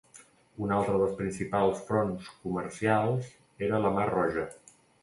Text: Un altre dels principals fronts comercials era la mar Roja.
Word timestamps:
Un 0.67 0.71
altre 0.77 0.95
dels 1.01 1.13
principals 1.19 1.83
fronts 1.91 2.33
comercials 2.47 3.31
era 3.69 3.85
la 3.87 3.95
mar 4.01 4.13
Roja. 4.19 4.53